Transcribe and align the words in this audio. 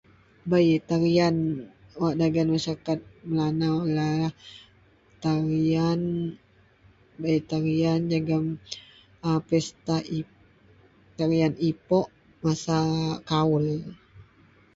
Bei 0.49 0.67
tarian 0.89 1.35
wak 2.01 2.13
dagen 2.21 2.47
masarakat 2.53 2.99
melanau 3.29 3.75
ialah 3.89 4.33
tarian, 5.23 6.01
bei 7.21 7.37
tarian 7.49 8.01
jegem 8.11 8.45
pesta 9.47 9.95
Tarian 11.17 11.53
ipok 11.69 12.07
mass 12.43 12.63
kawul 13.29 13.65